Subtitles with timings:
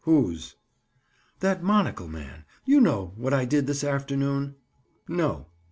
[0.03, 0.55] "Whose?"
[1.41, 2.45] "That monocle man.
[2.65, 4.55] You know what I did this afternoon?"
[5.07, 5.45] "No."